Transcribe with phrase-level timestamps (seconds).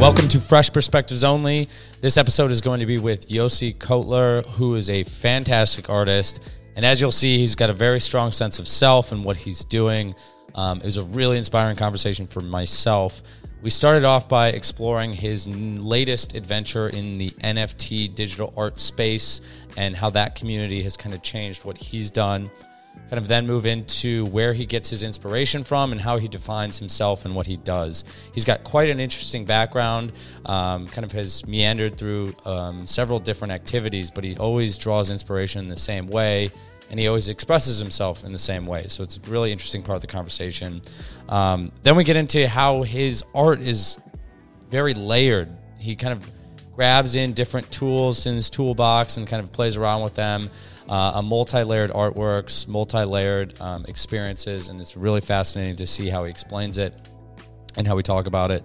[0.00, 1.68] Welcome to Fresh Perspectives Only.
[2.00, 6.40] This episode is going to be with Yossi Kotler, who is a fantastic artist.
[6.74, 9.64] And as you'll see, he's got a very strong sense of self and what he's
[9.64, 10.14] doing.
[10.56, 13.22] Um, it was a really inspiring conversation for myself.
[13.62, 19.40] We started off by exploring his latest adventure in the NFT digital art space
[19.76, 22.50] and how that community has kind of changed what he's done
[23.10, 26.78] kind of then move into where he gets his inspiration from and how he defines
[26.78, 28.02] himself and what he does.
[28.32, 30.12] He's got quite an interesting background,
[30.46, 35.62] um, kind of has meandered through um, several different activities, but he always draws inspiration
[35.62, 36.50] in the same way
[36.90, 38.86] and he always expresses himself in the same way.
[38.88, 40.82] So it's a really interesting part of the conversation.
[41.28, 43.98] Um, then we get into how his art is
[44.70, 45.48] very layered.
[45.78, 46.30] He kind of
[46.74, 50.50] grabs in different tools in his toolbox and kind of plays around with them
[50.88, 56.30] uh, a multi-layered artworks, multi-layered um, experiences, and it's really fascinating to see how he
[56.30, 56.94] explains it
[57.76, 58.62] and how we talk about it.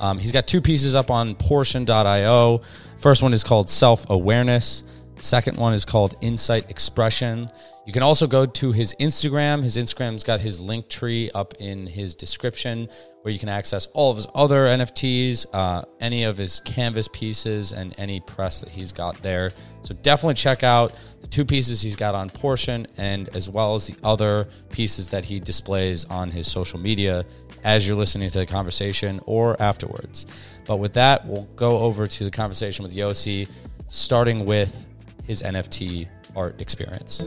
[0.00, 2.60] Um, he's got two pieces up on Portion.io.
[2.98, 4.84] First one is called Self Awareness.
[5.18, 7.48] Second one is called Insight Expression.
[7.86, 9.62] You can also go to his Instagram.
[9.62, 12.88] His Instagram's got his Linktree up in his description
[13.22, 17.72] where you can access all of his other NFTs, uh, any of his canvas pieces,
[17.72, 19.52] and any press that he's got there.
[19.82, 23.86] So definitely check out the two pieces he's got on Portion and as well as
[23.86, 27.24] the other pieces that he displays on his social media
[27.62, 30.26] as you're listening to the conversation or afterwards.
[30.66, 33.48] But with that, we'll go over to the conversation with Yossi,
[33.88, 34.86] starting with
[35.22, 37.24] his NFT art experience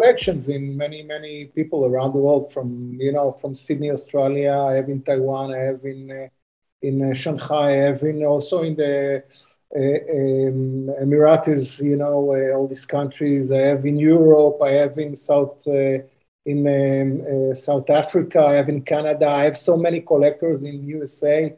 [0.00, 4.52] collections in many many people around the world from you know from Sydney Australia.
[4.52, 6.28] I have in Taiwan I have in uh,
[6.82, 9.22] in uh, Shanghai I have in also in the
[9.76, 13.52] uh, um, Emirates you know uh, all these countries.
[13.52, 15.98] I have in Europe I have in South uh,
[16.52, 19.28] in um, uh, South Africa I have in Canada.
[19.28, 21.54] I have so many collectors in USA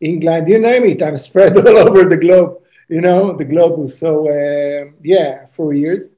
[0.00, 1.02] England you name it.
[1.02, 2.52] I'm spread all over the globe
[2.88, 4.10] you know the globe so
[5.02, 6.13] yeah for years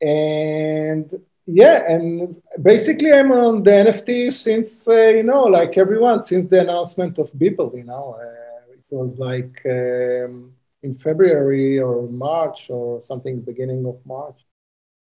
[0.00, 1.12] and
[1.46, 6.60] yeah, and basically I'm on the NFT since uh, you know, like everyone, since the
[6.60, 7.76] announcement of Beeple.
[7.76, 13.98] You know, uh, it was like um, in February or March or something, beginning of
[14.04, 14.44] March.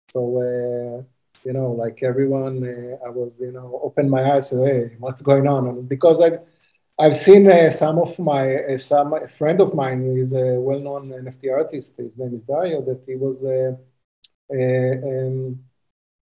[0.09, 1.03] So uh,
[1.45, 5.23] you know, like everyone, uh, I was you know, open my eyes, say, hey, what's
[5.23, 5.67] going on?
[5.69, 6.41] And because I've
[6.99, 10.61] I've seen uh, some of my uh, some a friend of mine who is a
[10.61, 11.97] well-known NFT artist.
[11.97, 12.83] His name is Dario.
[12.83, 13.45] That he was
[14.51, 15.61] um,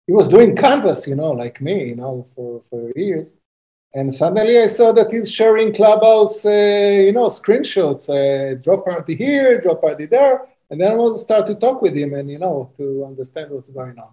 [0.06, 3.36] he was doing canvas, you know, like me, you know, for, for years.
[3.94, 9.16] And suddenly I saw that he's sharing Clubhouse, uh, you know, screenshots, uh, drop party
[9.16, 10.48] here, drop party there.
[10.70, 13.70] And then I was start to talk with him and, you know, to understand what's
[13.70, 14.10] going on.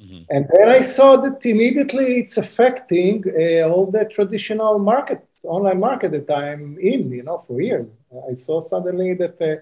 [0.00, 0.22] Mm-hmm.
[0.30, 6.12] And then I saw that immediately it's affecting uh, all the traditional market, online market
[6.12, 7.90] that I'm in, you know, for years.
[8.30, 9.60] I saw suddenly that uh,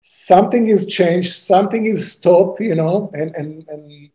[0.00, 4.10] something is changed, something is stopped, you know, and and and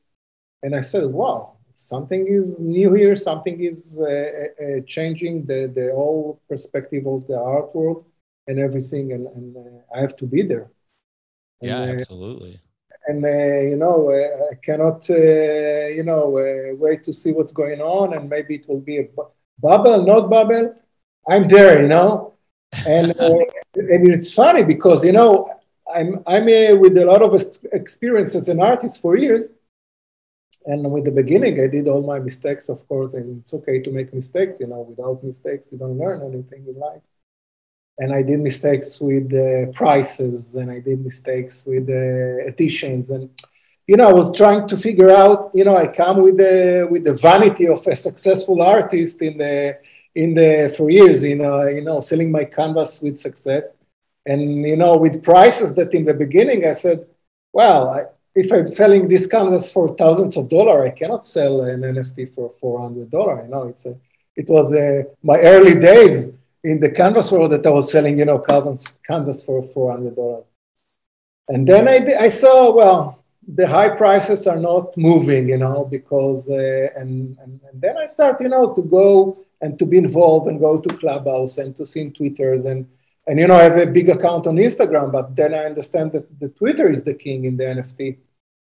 [0.64, 5.92] and I said, wow, something is new here, something is uh, uh, changing the the
[5.94, 8.06] whole perspective of the art world
[8.48, 10.70] and everything, and, and uh, I have to be there.
[11.62, 12.60] And, yeah, uh, absolutely.
[13.08, 18.14] And uh, you know, uh, I cannot, you know, wait to see what's going on,
[18.16, 20.76] and maybe it will be a bu- bubble, not bubble.
[21.28, 22.34] I'm there, you know,
[22.88, 25.55] and and it's funny because you know
[25.94, 27.40] I'm I'm uh, with a lot of
[27.74, 29.52] experience as an artist for years,
[30.66, 33.92] and with the beginning, I did all my mistakes, of course, and it's okay to
[33.92, 34.60] make mistakes.
[34.60, 37.02] You know, without mistakes, you don't learn anything in life.
[38.00, 43.30] And I did mistakes with uh, prices, and I did mistakes with uh, editions, and
[43.88, 45.52] you know, I was trying to figure out.
[45.54, 49.78] You know, I come with the with the vanity of a successful artist in the
[50.16, 51.24] in the for years.
[51.24, 53.72] You know, you know, selling my canvas with success
[54.26, 57.06] and you know, with prices that in the beginning I said,
[57.54, 58.06] well, I,
[58.36, 62.52] if I'm selling this canvas for thousands of dollars, I cannot sell an NFT for
[62.60, 63.46] four hundred dollars.
[63.46, 63.96] You know, it's a,
[64.36, 66.28] it was a, my early days
[66.64, 70.16] in the canvas world that I was selling, you know, canvas canvas for four hundred
[70.16, 70.46] dollars.
[71.48, 76.50] And then I, I saw, well, the high prices are not moving, you know, because,
[76.50, 80.48] uh, and, and, and, then I start, you know, to go and to be involved
[80.48, 82.88] and go to Clubhouse and to see in Twitters and
[83.28, 86.40] and you know, I have a big account on Instagram, but then I understand that
[86.40, 88.18] the Twitter is the king in the NFT.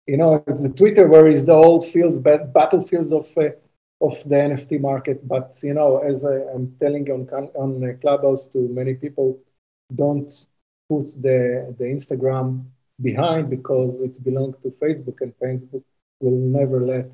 [0.06, 3.50] You know, it's the Twitter where is the old fields, battlefields of uh,
[4.00, 5.28] of the NFT market.
[5.28, 9.40] But you know, as I, am telling on on Clubhouse to many people,
[9.94, 10.32] don't
[10.90, 12.66] put the the Instagram
[13.02, 15.84] behind because it belongs to Facebook, and Facebook
[16.22, 17.12] will never let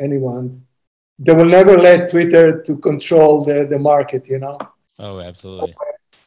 [0.00, 0.62] anyone
[1.18, 4.58] they will never let Twitter to control the, the market, you know.
[4.98, 5.72] Oh, absolutely.
[5.72, 5.78] So,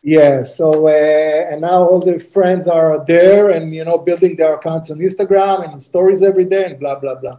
[0.02, 0.44] yeah.
[0.44, 4.92] So uh, and now all the friends are there, and you know, building their accounts
[4.92, 7.38] on Instagram and stories every day, and blah blah blah.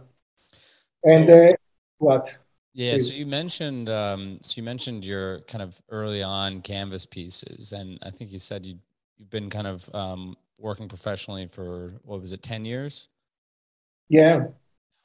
[1.03, 1.53] And so, uh,
[1.97, 2.37] what?
[2.73, 2.93] Yeah.
[2.93, 3.09] Please.
[3.09, 7.99] So you mentioned, um, so you mentioned your kind of early on canvas pieces, and
[8.01, 8.77] I think you said you
[9.17, 13.09] you've been kind of um, working professionally for what was it, ten years?
[14.09, 14.47] Yeah.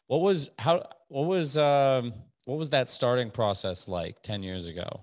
[0.06, 0.88] What was how?
[1.08, 2.12] What was um,
[2.44, 5.02] what was that starting process like ten years ago?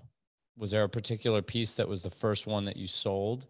[0.56, 3.46] Was there a particular piece that was the first one that you sold?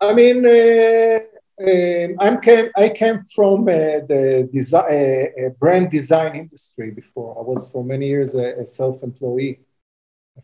[0.00, 1.18] I mean, uh,
[1.60, 7.36] um, I'm came, I came from uh, the design, uh, brand design industry before.
[7.38, 9.60] I was for many years a, a self-employee,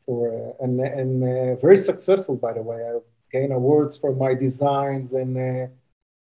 [0.04, 2.76] for uh, and and uh, very successful, by the way.
[2.76, 2.98] I
[3.30, 5.66] gained awards for my designs, and uh,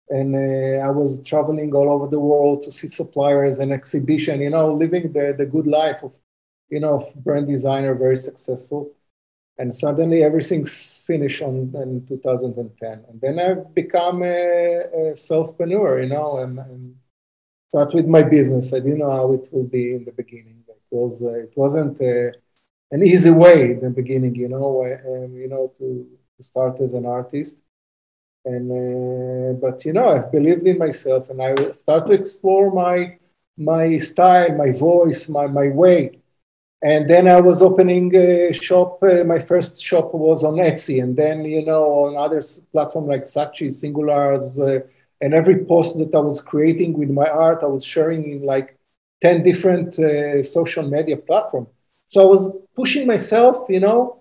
[0.09, 4.41] and uh, I was traveling all over the world to see suppliers and exhibition.
[4.41, 6.13] You know, living the the good life of
[6.69, 8.91] you know of brand designer, very successful
[9.57, 16.09] and suddenly everything's finished on in 2010 and then i've become a, a selfpreneur you
[16.09, 16.95] know and, and,
[17.75, 18.73] start with my business.
[18.73, 20.63] I didn't know how it will be in the beginning.
[20.67, 22.31] It was uh, it wasn't uh,
[22.91, 25.85] an easy way in the beginning you know uh, you know to,
[26.37, 27.57] to, start as an artist.
[28.45, 33.17] And uh, but you know i've believed in myself and i start to explore my
[33.71, 35.99] my style my voice my my way
[36.85, 39.01] and then I was opening a shop.
[39.01, 42.41] Uh, my first shop was on Etsy, and then you know on other
[42.71, 44.85] platforms like Saatchi, Singulart, uh,
[45.19, 48.77] and every post that I was creating with my art, I was sharing in like
[49.19, 51.69] ten different uh, social media platforms.
[52.05, 54.19] So I was pushing myself, you know,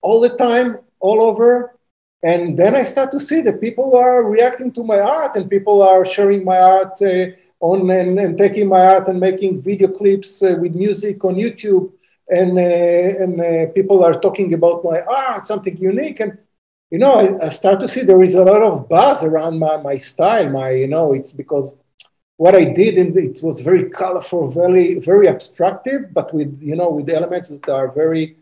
[0.00, 1.76] all the time, all over.
[2.22, 5.82] And then I start to see that people are reacting to my art, and people
[5.82, 7.26] are sharing my art uh,
[7.58, 11.90] on and, and, taking my art and making video clips uh, with music on YouTube
[12.28, 16.38] and uh, and uh, people are talking about my art, something unique, and
[16.90, 19.76] you know, I, I, start to see there is a lot of buzz around my
[19.76, 20.48] my style.
[20.50, 21.76] My you know, it's because
[22.36, 26.90] what I did and it was very colorful, very very abstractive, but with you know
[26.90, 28.36] with elements that are very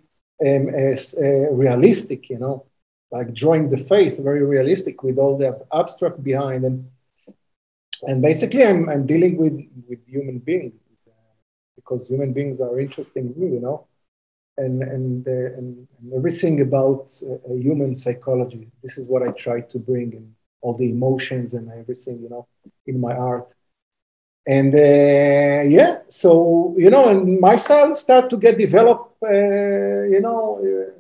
[0.47, 2.31] um, uh, realistic.
[2.31, 2.67] You know,
[3.11, 6.89] like drawing the face, very realistic with all the abstract behind and
[8.05, 9.55] and basically I'm, I'm dealing with
[9.89, 10.75] with human beings
[11.83, 13.87] because human beings are interesting, you know,
[14.57, 18.69] and and, uh, and, and, everything about uh, human psychology.
[18.83, 22.47] This is what I try to bring in all the emotions and everything, you know,
[22.87, 23.55] in my art.
[24.47, 30.21] And uh, yeah, so you know, and my style start to get developed, uh, you
[30.21, 30.93] know, uh,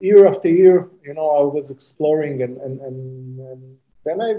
[0.00, 0.88] year after year.
[1.02, 4.34] You know, I was exploring, and and and, and then I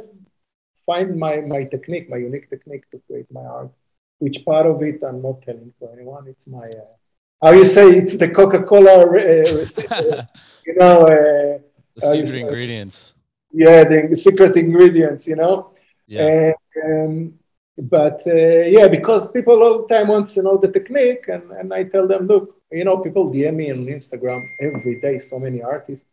[0.86, 3.72] find my my technique, my unique technique to create my art
[4.20, 6.28] which part of it I'm not telling to anyone.
[6.28, 6.94] It's my, uh,
[7.42, 10.26] how you say, it's the Coca Cola uh,
[10.66, 11.02] you know.
[11.02, 11.60] Uh,
[11.96, 13.16] the secret ingredients.
[13.52, 15.74] Yeah, the secret ingredients, you know.
[16.08, 16.54] Yeah.
[16.84, 17.40] Um,
[17.78, 21.74] but uh, yeah, because people all the time want to know the technique, and, and
[21.74, 25.62] I tell them, look, you know, people DM me on Instagram every day, so many
[25.62, 26.06] artists.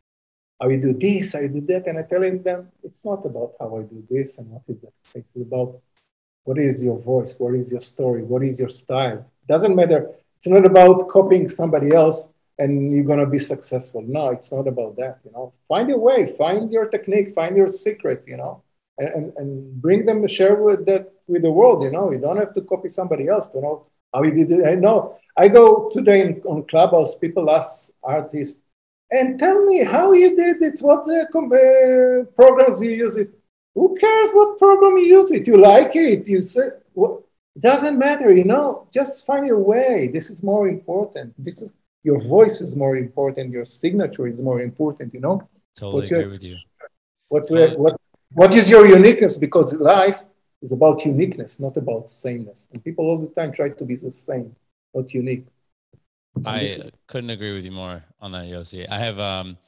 [0.61, 3.55] How you do this, how you do that, and I tell them it's not about
[3.59, 4.93] how I do this and what is that.
[5.15, 5.81] It's about
[6.45, 7.37] what is your voice?
[7.39, 8.23] What is your story?
[8.23, 9.27] What is your style?
[9.49, 10.11] Doesn't matter.
[10.39, 12.29] It's not about copying somebody else
[12.59, 14.03] and you're gonna be successful.
[14.07, 15.19] No, it's not about that.
[15.25, 18.25] You know, find your way, find your technique, find your secret.
[18.27, 18.63] You know,
[18.99, 21.83] and, and, and bring them share with that with the world.
[21.83, 23.51] You know, you don't have to copy somebody else.
[23.55, 24.67] You know how you did it.
[24.67, 25.19] I know.
[25.37, 27.15] I go today in, on Clubhouse.
[27.15, 28.61] People ask artists,
[29.11, 30.79] and tell me how you did it.
[30.81, 33.31] What the uh, programs you use it
[33.75, 35.47] who cares what program you use it?
[35.47, 37.25] You like it, you say, well,
[37.57, 40.09] it doesn't matter, you know, just find your way.
[40.13, 41.35] This is more important.
[41.39, 45.49] This is your voice is more important, your signature is more important, you know.
[45.77, 46.57] Totally what agree with you.
[47.29, 47.97] What, what,
[48.33, 49.39] what is your uniqueness?
[49.39, 50.25] Because life
[50.61, 52.69] is about uniqueness, not about sameness.
[52.73, 54.55] And people all the time try to be the same,
[54.95, 55.47] not unique.
[56.45, 56.69] I
[57.07, 58.89] couldn't agree with you more on that, Yossi.
[58.89, 59.59] I have um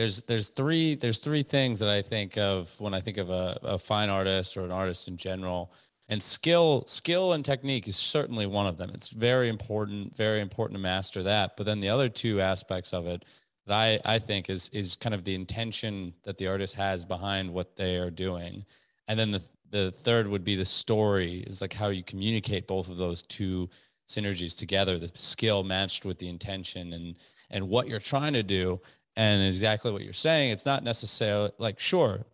[0.00, 3.58] there's there's three there's three things that I think of when I think of a,
[3.62, 5.74] a fine artist or an artist in general.
[6.08, 8.90] And skill, skill and technique is certainly one of them.
[8.94, 11.54] It's very important, very important to master that.
[11.56, 13.26] But then the other two aspects of it
[13.66, 17.52] that I, I think is is kind of the intention that the artist has behind
[17.52, 18.64] what they are doing.
[19.06, 22.88] And then the the third would be the story, is like how you communicate both
[22.88, 23.68] of those two
[24.08, 27.18] synergies together, the skill matched with the intention and
[27.50, 28.80] and what you're trying to do
[29.16, 32.24] and exactly what you're saying it's not necessarily like sure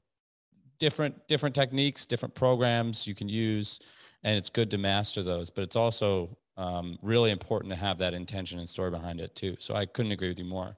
[0.78, 3.80] different different techniques different programs you can use
[4.22, 8.14] and it's good to master those but it's also um, really important to have that
[8.14, 9.56] intention and story behind it too.
[9.58, 10.76] So I couldn't agree with you more.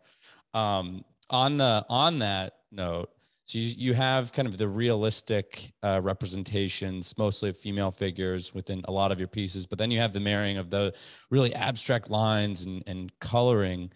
[0.55, 3.11] Um, on the on that note,
[3.45, 8.83] so you, you have kind of the realistic uh, representations, mostly of female figures within
[8.87, 10.95] a lot of your pieces, but then you have the marrying of the
[11.31, 13.91] really abstract lines and, and coloring.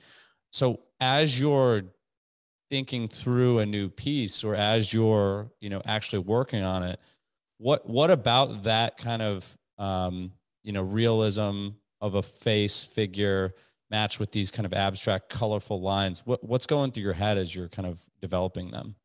[0.53, 1.83] So as you're
[2.71, 6.99] thinking through a new piece or as you're you know actually working on it
[7.63, 10.33] what what about that kind of um,
[10.63, 11.69] you know realism
[12.01, 13.55] of a face figure
[13.91, 16.23] match with these kind of abstract colorful lines?
[16.27, 18.97] What what's going through your head as you're kind of developing them?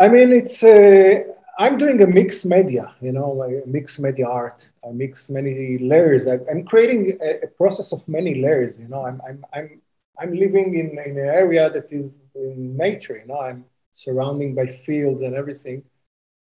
[0.00, 1.22] I mean it's uh,
[1.58, 6.26] i'm doing a mixed media you know like mixed media art i mix many layers.
[6.26, 9.04] I, am creating a, a, process of many layers you know.
[9.04, 9.82] I'm i'm i'm
[10.22, 14.66] I'm living in, in an area that is in nature, you know, I'm surrounding by
[14.66, 15.82] fields and everything.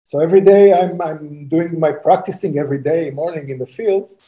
[0.04, 4.20] So every day I'm, I'm doing my practicing every day, morning in the fields,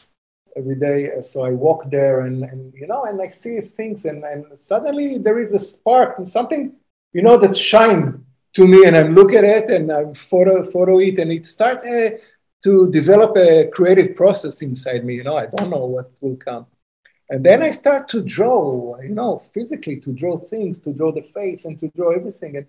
[0.56, 1.10] every day.
[1.20, 5.18] So I walk there and, and you know, and I see things and, and suddenly
[5.18, 6.72] there is a spark and something,
[7.12, 8.24] you know, that shine
[8.54, 11.86] to me and I look at it and I photo, photo it and it start
[11.86, 12.16] uh,
[12.62, 15.16] to develop a creative process inside me.
[15.16, 16.66] You know, I don't know what will come.
[17.30, 21.22] And then I start to draw, you know, physically to draw things, to draw the
[21.22, 22.56] face and to draw everything.
[22.56, 22.66] And,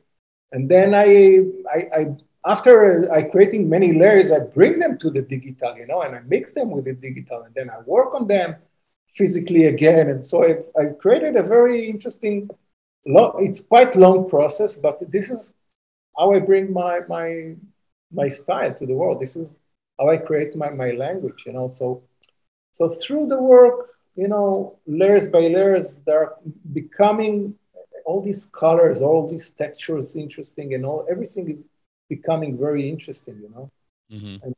[0.52, 1.40] and then I,
[1.74, 6.02] I, I after I creating many layers, I bring them to the digital, you know,
[6.04, 8.56] and I mix them with the digital, and then I work on them
[9.16, 10.10] physically again.
[10.10, 12.50] And so I, I created a very interesting,
[13.06, 15.56] long, it's quite long process, but this is
[16.18, 17.56] how I bring my my
[18.12, 19.20] my style to the world.
[19.20, 19.60] This is
[20.00, 21.68] how I create my, my language, you know.
[21.68, 22.04] So
[22.72, 26.34] so through the work, you know, layers by layers, they're
[26.74, 27.56] becoming
[28.06, 31.68] all these colors, all these textures interesting, and all everything is
[32.10, 33.72] becoming very interesting, you know,
[34.12, 34.44] mm-hmm.
[34.44, 34.56] and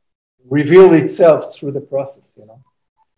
[0.48, 2.60] reveal itself through the process, you know.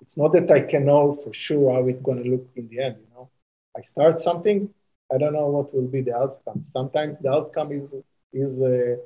[0.00, 2.80] It's not that I can know for sure how it's going to look in the
[2.80, 3.28] end, you know.
[3.76, 4.70] I start something,
[5.12, 6.62] I don't know what will be the outcome.
[6.62, 7.94] Sometimes the outcome is
[8.32, 8.96] is uh,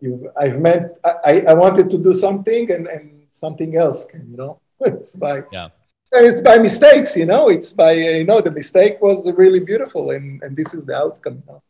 [0.00, 4.60] you I've meant I, I wanted to do something and, and something else you know.
[4.80, 5.68] it's like yeah
[6.12, 7.48] it's by mistakes, you know.
[7.48, 11.42] It's by you know the mistake was really beautiful, and and this is the outcome.
[11.46, 11.62] You, know?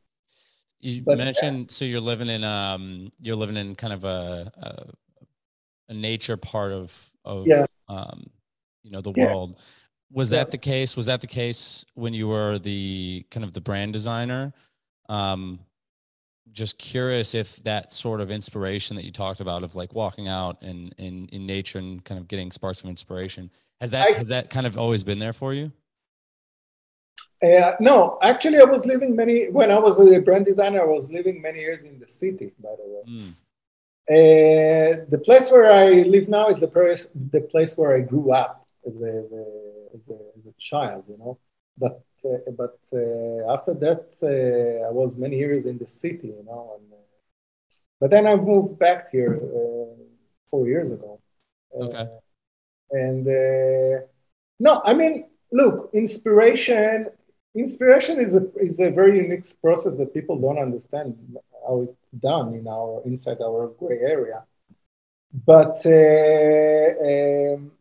[0.81, 5.93] you but, mentioned so you're living in um you're living in kind of a a,
[5.93, 7.67] a nature part of of yeah.
[7.89, 8.31] um
[8.83, 9.27] you know the yeah.
[9.27, 9.59] world.
[10.11, 10.39] Was yeah.
[10.39, 10.97] that the case?
[10.97, 14.53] Was that the case when you were the kind of the brand designer?
[15.09, 15.61] Um,
[16.53, 20.63] just curious if that sort of inspiration that you talked about of like walking out
[20.63, 24.29] in in in nature and kind of getting sparks of inspiration has that I, has
[24.29, 25.73] that kind of always been there for you
[27.43, 31.11] uh, no actually i was living many when i was a brand designer i was
[31.11, 33.31] living many years in the city by the way mm.
[34.11, 38.33] uh, the place where i live now is the place the place where i grew
[38.33, 39.45] up as a, as a,
[39.97, 41.39] as a, as a child you know
[41.79, 46.45] but uh, but uh, after that, uh, I was many years in the city, you
[46.45, 46.77] know.
[46.77, 47.01] And,
[48.01, 49.41] but then I moved back here
[50.51, 51.21] four years ago.
[51.75, 52.09] Okay.
[52.91, 53.27] And
[54.61, 57.09] no, I mean, look, inspiration
[57.55, 61.17] inspiration is a is a very unique process that people don't understand
[61.67, 64.45] how it's done in our inside our gray area.
[65.33, 67.73] But uh, um,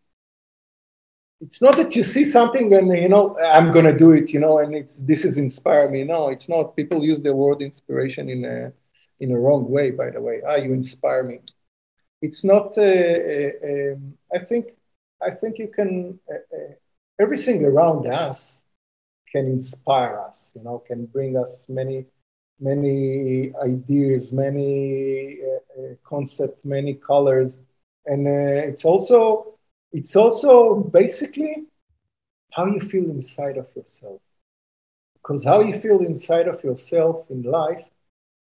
[1.40, 4.58] it's not that you see something and you know i'm to do it you know
[4.58, 6.04] and it's this is inspire me.
[6.04, 6.76] No it's not.
[6.76, 8.74] People use the word inspiration in a
[9.20, 10.42] in a wrong way by the way.
[10.48, 11.40] Ah you inspire me.
[12.22, 14.76] It's not uh, uh, um, i think
[15.22, 16.74] i think you can uh, uh,
[17.20, 18.66] everything around us
[19.32, 22.06] can inspire us you know can bring us many
[22.60, 27.60] many ideas many uh, uh, concepts many colors
[28.06, 29.54] and it's also
[29.92, 31.66] it's also basically
[32.52, 34.22] how you feel inside of yourself.
[35.14, 37.86] Because how you feel inside of yourself in life,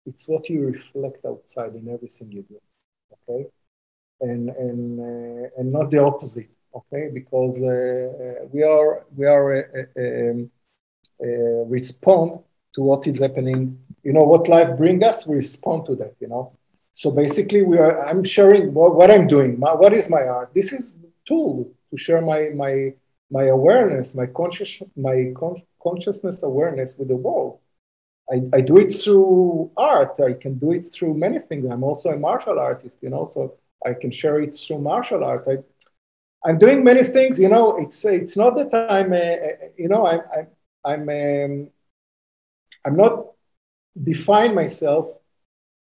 [0.06, 2.60] it's what you reflect outside in everything you do.
[3.30, 3.50] Okay,
[4.22, 6.50] and and uh, and not the opposite.
[6.78, 10.52] Okay, because uh, uh we are we are uh, um,
[11.78, 12.40] respond
[12.76, 13.80] to what is happening.
[14.04, 15.26] You know what life brings us.
[15.26, 16.14] We respond to that.
[16.20, 16.54] You know.
[16.94, 18.06] So basically, we are.
[18.08, 19.60] I'm sharing what, what I'm doing.
[19.60, 20.52] My, what is my art?
[20.54, 22.94] This is tool to share my my
[23.32, 27.60] my awareness, my conscious my con- consciousness awareness with the world.
[28.30, 30.20] I, I do it through art.
[30.20, 31.66] I can do it through many things.
[31.72, 33.56] I'm also a martial artist, you know, so
[33.86, 35.48] I can share it through martial art.
[35.48, 35.58] I,
[36.46, 37.78] I'm doing many things, you know.
[37.78, 40.48] It's it's not that I'm, a, you know, I'm I'm
[40.86, 41.70] I'm, um,
[42.86, 43.28] I'm not
[44.02, 45.08] define myself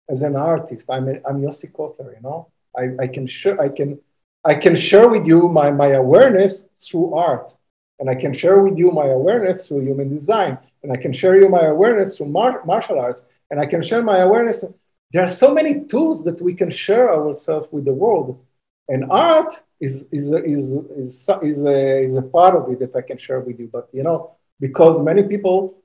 [0.08, 0.88] as an artist.
[0.90, 2.48] I'm a, I'm Yossi Kotler, you know.
[2.76, 3.98] I, I can share I can
[4.44, 7.56] I can share with you my, my awareness through art.
[7.98, 10.58] And I can share with you my awareness through human design.
[10.82, 13.24] And I can share you my awareness through mar- martial arts.
[13.50, 14.64] And I can share my awareness.
[15.12, 18.44] There are so many tools that we can share ourselves with the world.
[18.88, 23.02] And art is, is, is, is, is, a, is a part of it that I
[23.02, 23.68] can share with you.
[23.72, 25.78] But, you know, because many people,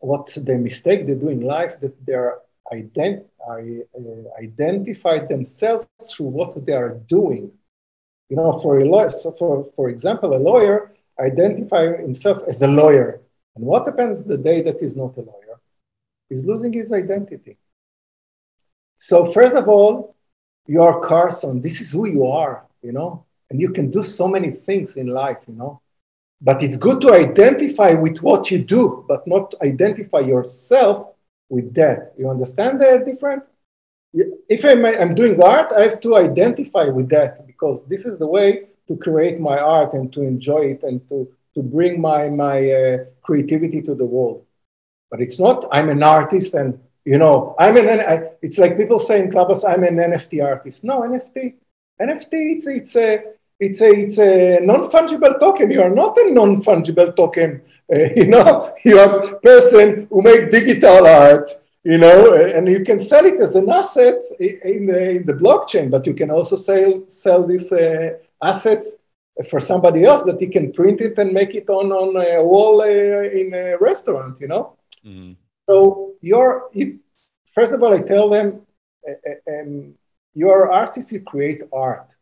[0.00, 2.40] what the mistake they do in life, that they are
[2.72, 7.50] ident- uh, identify themselves through what they are doing.
[8.28, 12.68] You know, for a lawyer, so for, for example, a lawyer identify himself as a
[12.68, 13.20] lawyer.
[13.56, 15.60] And what happens the day that he's not a lawyer?
[16.28, 17.56] He's losing his identity.
[18.98, 20.14] So first of all,
[20.68, 21.60] you are Carson.
[21.60, 25.08] This is who you are, you know, and you can do so many things in
[25.08, 25.80] life, you know.
[26.40, 31.14] But it's good to identify with what you do, but not identify yourself
[31.48, 32.12] with that.
[32.16, 33.44] You understand the difference?
[34.12, 38.26] If I'm, I'm doing art, I have to identify with that because this is the
[38.26, 42.70] way to create my art and to enjoy it and to, to bring my, my
[42.70, 44.44] uh, creativity to the world.
[45.10, 48.98] But it's not, I'm an artist and, you know, I'm an, I, it's like people
[48.98, 50.84] say in clubs, I'm an NFT artist.
[50.84, 51.54] No, NFT,
[51.98, 53.24] NFT, it's, it's a,
[53.58, 55.70] it's a, it's a non-fungible token.
[55.70, 57.62] You are not a non-fungible token.
[57.90, 61.50] Uh, you know, you are a person who make digital art,
[61.82, 65.90] you know, and you can sell it as an asset in the, in the blockchain,
[65.90, 68.96] but you can also sell, sell these uh, assets
[69.48, 72.82] for somebody else that he can print it and make it on, on a wall
[72.82, 74.76] uh, in a restaurant, you know?
[75.06, 75.32] Mm-hmm.
[75.68, 77.00] So you're, you,
[77.52, 78.66] first of all, I tell them,
[79.08, 79.94] uh, uh um,
[80.34, 82.14] you're artists, you create art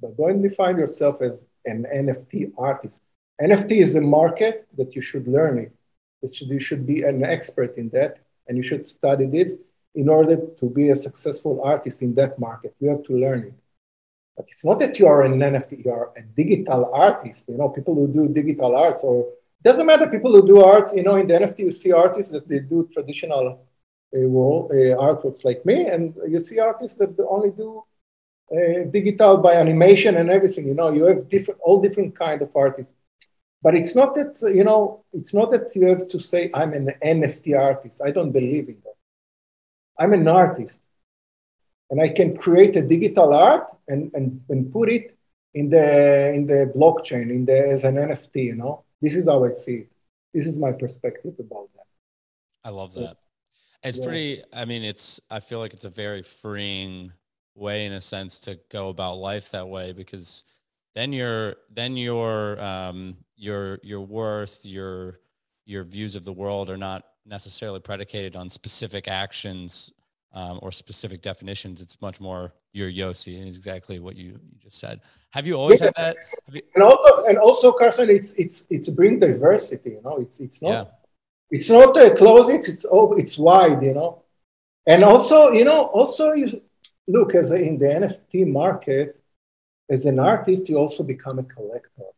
[0.00, 3.02] but don't define yourself as an NFT artist.
[3.40, 5.72] NFT is a market that you should learn it.
[6.22, 9.54] You should be an expert in that, and you should study this
[9.94, 12.74] in order to be a successful artist in that market.
[12.80, 13.54] You have to learn it.
[14.36, 17.48] But it's not that you are an NFT, you are a digital artist.
[17.48, 20.94] You know, people who do digital arts, or it doesn't matter, people who do art,
[20.94, 23.66] you know, in the NFT, you see artists that they do traditional
[24.16, 27.82] uh, world, uh, artworks like me, and you see artists that only do
[28.52, 30.66] uh, digital by animation and everything.
[30.66, 32.94] You know, you have different, all different kind of artists.
[33.60, 36.94] But it's not that you know, it's not that you have to say I'm an
[37.04, 38.00] NFT artist.
[38.04, 38.94] I don't believe in that.
[39.98, 40.80] I'm an artist,
[41.90, 45.18] and I can create a digital art and and, and put it
[45.54, 48.44] in the in the blockchain in the as an NFT.
[48.44, 49.92] You know, this is how I see it.
[50.34, 51.86] This is my perspective about that.
[52.64, 53.16] I love that.
[53.82, 54.04] It's yeah.
[54.04, 54.42] pretty.
[54.52, 55.20] I mean, it's.
[55.30, 57.12] I feel like it's a very freeing
[57.54, 60.44] way in a sense to go about life that way because
[60.94, 65.20] then your then your um, your your worth your
[65.64, 69.92] your views of the world are not necessarily predicated on specific actions
[70.32, 71.82] um, or specific definitions.
[71.82, 75.00] It's much more your Yossi, and exactly what you, you just said.
[75.30, 75.86] Have you always yeah.
[75.86, 76.16] had that?
[76.50, 79.90] You- and also, and also, Carson, it's it's it's bring diversity.
[79.90, 80.84] You know, it's it's not yeah.
[81.50, 82.68] it's not a closet.
[82.68, 83.82] It's oh, it's wide.
[83.82, 84.22] You know,
[84.86, 86.62] and also, you know, also you
[87.06, 89.20] look, as a, in the NFT market,
[89.90, 92.08] as an artist, you also become a collector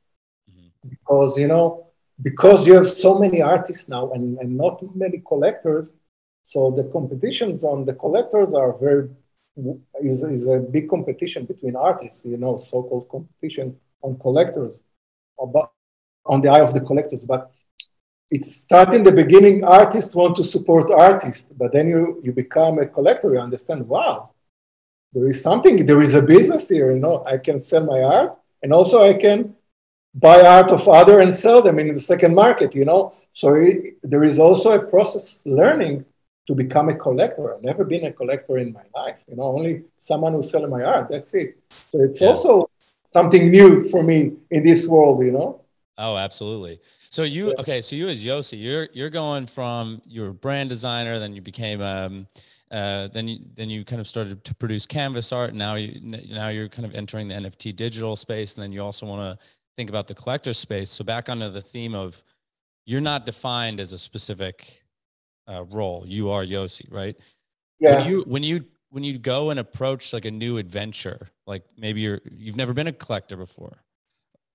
[0.51, 0.89] mm-hmm.
[0.89, 1.87] because you know
[2.23, 5.95] because you have so many artists now and, and not many collectors.
[6.43, 9.09] So the competitions on the collectors are very
[10.03, 14.85] is, is a big competition between artists, you know, so-called competition on collectors,
[15.39, 17.25] on the eye of the collectors.
[17.25, 17.51] But
[18.31, 22.79] it's start in the beginning, artists want to support artists, but then you, you become
[22.79, 24.31] a collector, you understand, wow,
[25.13, 28.39] there is something, there is a business here, you know, I can sell my art
[28.63, 29.57] and also I can
[30.15, 33.13] buy art of other and sell them in the second market, you know.
[33.33, 36.05] So it, there is also a process learning
[36.47, 37.55] to become a collector.
[37.55, 40.83] I've never been a collector in my life, you know, only someone who's selling my
[40.83, 41.59] art, that's it.
[41.91, 42.29] So it's yeah.
[42.29, 42.71] also
[43.05, 45.63] something new for me in this world, you know.
[45.99, 46.81] Oh, absolutely.
[47.11, 47.61] So you yeah.
[47.61, 47.81] okay?
[47.81, 51.83] So you as Yossi, you're you're going from you're a brand designer, then you became
[51.83, 52.27] um,
[52.71, 55.53] uh, then you then you kind of started to produce canvas art.
[55.55, 59.07] Now you now you're kind of entering the NFT digital space, and then you also
[59.07, 59.45] want to
[59.77, 60.91] think about the collector space.
[60.91, 62.23] So back onto the theme of
[62.87, 64.85] you're not defined as a specific
[65.51, 66.05] uh, role.
[66.07, 67.17] You are Yossi, right?
[67.79, 67.97] Yeah.
[67.97, 72.01] When you when you when you go and approach like a new adventure, like maybe
[72.01, 73.83] you're you've never been a collector before.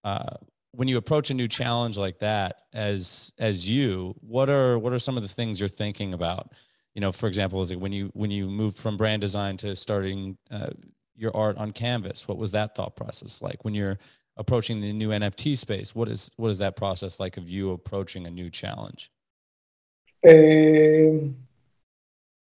[0.03, 0.37] Uh,
[0.71, 4.99] when you approach a new challenge like that as as you, what are what are
[4.99, 6.51] some of the things you're thinking about?
[6.95, 9.75] you know, for example, is it when you when you moved from brand design to
[9.75, 10.69] starting uh,
[11.15, 12.27] your art on canvas?
[12.27, 13.99] What was that thought process like when you're
[14.37, 15.93] approaching the new NFT space?
[15.93, 19.11] What is what is that process like of you approaching a new challenge?
[20.25, 21.35] Um,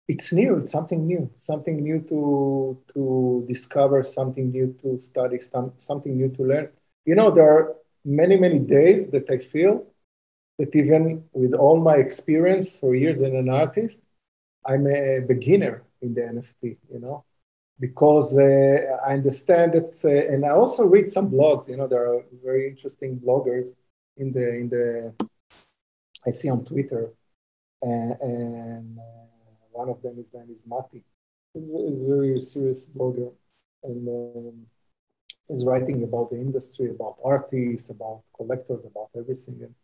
[0.07, 0.59] it's new.
[0.59, 1.31] It's something new.
[1.37, 4.03] Something new to to discover.
[4.03, 5.39] Something new to study.
[5.41, 6.69] Some, something new to learn.
[7.05, 9.87] You know, there are many many days that I feel
[10.59, 14.03] that even with all my experience for years as an artist,
[14.65, 16.79] I'm a beginner in the NFT.
[16.93, 17.25] You know,
[17.81, 21.69] because uh, I understand that, uh, and I also read some blogs.
[21.69, 23.69] You know, there are very interesting bloggers
[24.17, 25.15] in the in the
[26.27, 27.11] I see on Twitter,
[27.91, 29.03] and, uh,
[29.73, 31.03] one of them is name is Mati.
[31.53, 33.33] He's, he's a very serious blogger,
[33.83, 34.67] and um,
[35.49, 39.59] he's writing about the industry, about artists, about collectors, about everything.
[39.63, 39.75] And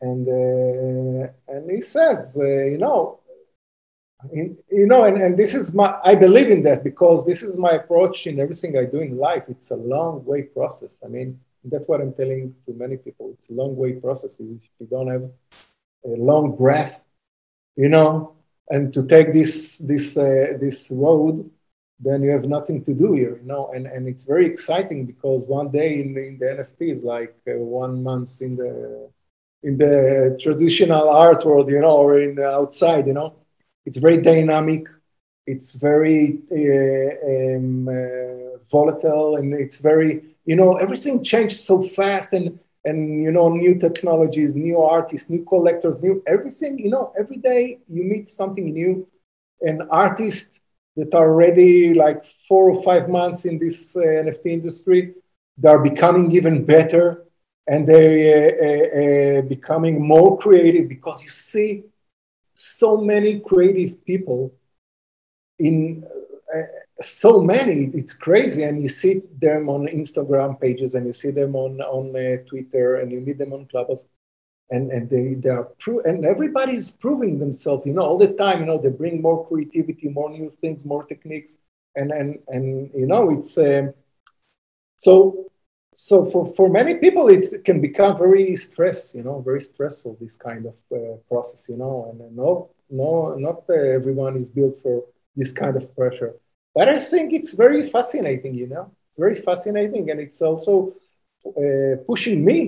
[0.00, 3.20] and, uh, and he says, uh, you know,
[4.32, 7.58] in, you know, and, and this is my, I believe in that because this is
[7.58, 9.44] my approach in everything I do in life.
[9.48, 11.02] It's a long way process.
[11.04, 13.30] I mean, that's what I'm telling to many people.
[13.34, 14.40] It's a long way process.
[14.40, 15.30] If you don't have
[16.04, 17.04] a long breath,
[17.78, 18.34] you know,
[18.70, 21.50] and to take this this uh, this road,
[22.00, 23.72] then you have nothing to do here, you know.
[23.74, 27.58] And and it's very exciting because one day in, in the NFT is like uh,
[27.58, 29.10] one month in the
[29.62, 33.36] in the traditional art world, you know, or in the outside, you know.
[33.86, 34.86] It's very dynamic.
[35.46, 42.34] It's very uh, um, uh, volatile, and it's very, you know, everything changed so fast,
[42.34, 46.78] and and you know, new technologies, new artists, new collectors, new everything.
[46.78, 49.06] You know, every day you meet something new,
[49.60, 50.60] and artists
[50.96, 55.14] that are already like four or five months in this uh, NFT industry,
[55.56, 57.24] they are becoming even better
[57.68, 61.84] and they're uh, uh, uh, becoming more creative because you see
[62.54, 64.52] so many creative people
[65.58, 66.04] in
[67.00, 71.54] so many it's crazy and you see them on instagram pages and you see them
[71.54, 74.04] on on uh, twitter and you meet them on clubhouse
[74.70, 78.60] and and they they are pro- and everybody's proving themselves you know all the time
[78.60, 81.58] you know they bring more creativity more new things more techniques
[81.94, 83.94] and and and you know it's um,
[84.98, 85.46] so
[85.94, 90.36] so for, for many people it can become very stress you know very stressful this
[90.36, 94.76] kind of uh, process you know and, and no no not uh, everyone is built
[94.82, 95.04] for
[95.36, 96.34] this kind of pressure
[96.78, 98.86] but i think it's very fascinating you know?
[99.08, 100.72] It's very fascinating and it's also
[101.62, 102.58] uh, pushing me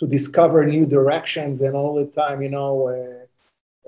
[0.00, 3.24] to discover new directions and all the time you know uh,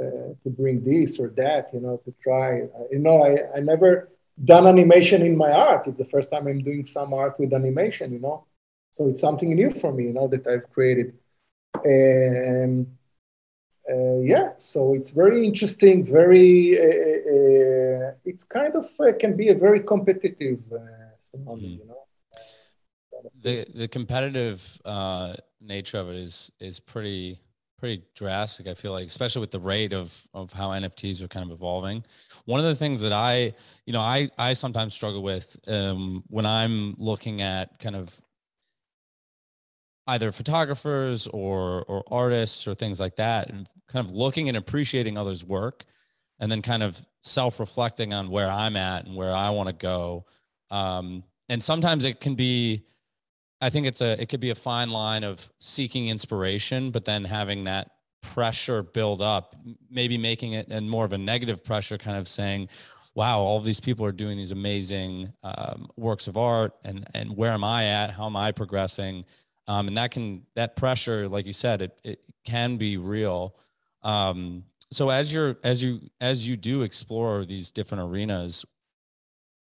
[0.02, 2.48] uh, to bring this or that you know to try.
[2.94, 3.90] You know I, I never
[4.52, 5.86] done animation in my art.
[5.88, 8.38] It's the first time i'm doing some art with animation you know?
[8.96, 11.08] So it's something new for me, you know, that I've created.
[13.90, 19.36] Uh, yeah, so it's very interesting, very, uh, uh, uh it's kind of uh, can
[19.36, 20.78] be a very competitive uh,
[21.18, 21.78] surrounding, mm.
[21.78, 21.98] you know.
[23.40, 24.80] The, the competitive
[25.60, 27.40] nature of it is, is pretty,
[27.78, 28.66] pretty drastic.
[28.66, 32.04] I feel like, especially with the rate of, of how NFTs are kind of evolving.
[32.46, 33.54] One of the things that I,
[33.86, 38.20] you know, I, I sometimes struggle with um, when I'm looking at kind of
[40.06, 45.16] either photographers or or artists or things like that and kind of looking and appreciating
[45.16, 45.84] others work
[46.40, 50.24] and then kind of self-reflecting on where i'm at and where i want to go.
[50.70, 52.84] Um, and sometimes it can be
[53.60, 57.24] i think it's a it could be a fine line of seeking inspiration but then
[57.24, 57.90] having that
[58.22, 59.56] pressure build up
[59.90, 62.68] maybe making it and more of a negative pressure kind of saying
[63.14, 67.52] wow all these people are doing these amazing um, works of art and and where
[67.52, 68.10] am i at?
[68.10, 69.24] How am i progressing
[69.68, 73.54] um, and that can that pressure like you said it, it can be real.
[74.02, 78.64] Um, so as you're as you as you do explore these different arenas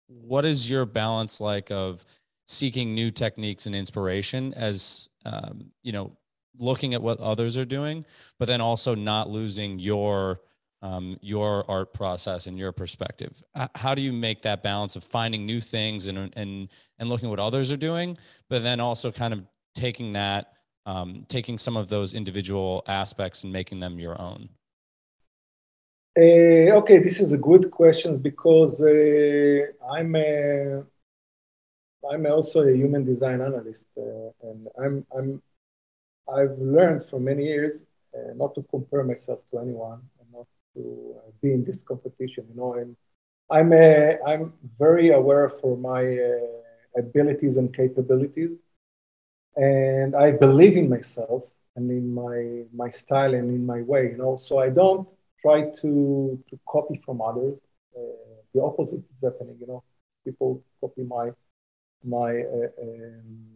[0.07, 2.05] what is your balance like of
[2.47, 6.17] seeking new techniques and inspiration as um, you know
[6.59, 8.05] looking at what others are doing
[8.39, 10.41] but then also not losing your
[10.83, 13.43] um, your art process and your perspective?
[13.75, 17.31] How do you make that balance of finding new things and and and looking at
[17.31, 18.19] what others are doing
[18.51, 19.43] but then also kind of
[19.75, 20.53] taking that,
[20.87, 24.49] um, taking some of those individual aspects and making them your own?
[26.17, 30.85] Uh, okay, this is a good question because uh, I'm a,
[32.09, 35.43] I'm also a human design analyst, uh, and I'm I'm
[36.33, 37.83] I've learned for many years
[38.37, 42.47] not to compare myself to anyone and not to uh, be in this competition.
[42.49, 42.97] You know, and
[43.51, 46.03] I'm a, I'm very aware for my
[46.97, 48.51] abilities and capabilities,
[49.57, 51.45] and I believe in myself
[51.77, 54.37] and in my my style and in my way, you know.
[54.37, 55.09] So I don't
[55.41, 57.59] try to to copy from others.
[57.97, 58.01] Uh,
[58.53, 59.83] the opposite is happening, you know.
[60.25, 61.31] People copy my
[62.05, 63.47] my uh, um,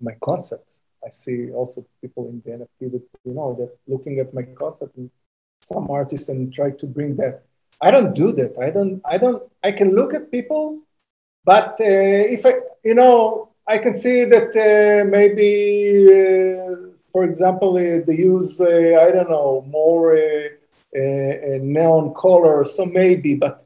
[0.00, 0.82] my concepts.
[1.04, 4.96] I see also people in the NFT that you know that looking at my concept
[4.96, 5.10] and
[5.60, 7.42] some artists and try to bring that.
[7.80, 8.56] I don't do that.
[8.60, 9.00] I don't.
[9.04, 9.42] I don't.
[9.62, 10.80] I can look at people,
[11.44, 17.76] but uh, if I, you know, I can see that uh, maybe, uh, for example,
[17.76, 20.48] uh, they use uh, I don't know more uh,
[20.92, 23.62] neon color, so maybe, but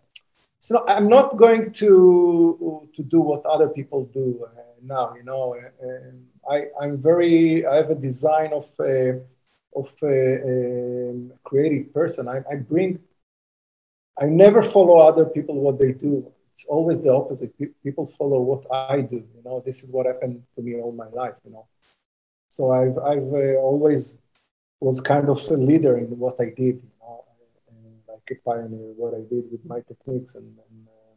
[0.61, 4.47] so I'm not going to to do what other people do
[4.83, 5.15] now.
[5.17, 5.57] You know,
[6.49, 8.67] I I'm very I have a design of
[9.75, 10.15] of a,
[10.53, 12.29] a creative person.
[12.29, 13.01] I, I bring
[14.21, 16.33] I never follow other people what they do.
[16.59, 17.53] It's always the opposite.
[17.85, 19.18] People follow what I do.
[19.18, 21.35] You know, this is what happened to me all my life.
[21.44, 21.68] You know,
[22.49, 24.18] so I've I've uh, always
[24.81, 26.83] was kind of a leader in what I did.
[26.83, 27.25] You know,
[27.68, 30.59] and like a pioneer what I did with my techniques and.
[30.64, 31.14] and uh,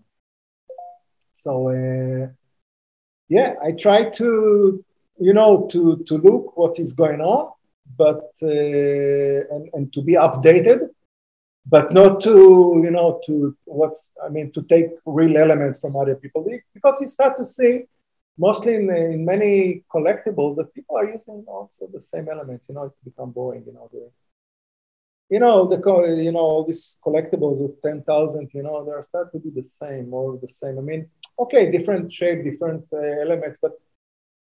[1.34, 2.27] so uh,
[3.27, 4.86] yeah, I try to
[5.17, 7.51] you know to to look what is going on,
[7.97, 10.89] but uh, and and to be updated
[11.65, 16.15] but not to you know to what's i mean to take real elements from other
[16.15, 16.45] people.
[16.74, 17.84] Because you start to see
[18.38, 22.84] mostly in, in many collectibles that people are using also the same elements you know
[22.84, 24.10] it's become boring you know the,
[25.30, 25.78] you know the
[26.24, 29.63] you know all these collectibles with 10,000 you know they are start to be the
[29.63, 30.78] same or the same.
[30.80, 33.74] I mean okay different shape different uh, elements but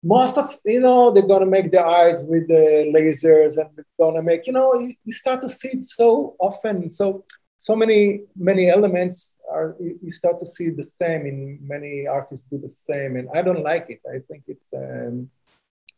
[0.02, 4.22] most of you know they're gonna make the eyes with the lasers and they're gonna
[4.22, 6.88] make you know you, you start to see it so often.
[6.90, 7.24] So
[7.58, 12.58] so many many elements are you start to see the same in many artists do
[12.58, 13.16] the same.
[13.16, 14.00] And i don't like it.
[14.08, 15.30] I think it's um,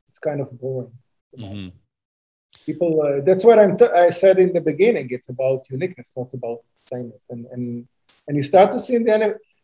[0.08, 0.92] it's kind of boring.
[1.38, 1.68] Mm-hmm.
[2.66, 5.08] people uh, that's what I'm t- i said in the beginning.
[5.10, 7.26] It's about uniqueness not about sameness.
[7.28, 7.86] And and
[8.26, 9.12] and you start to see in the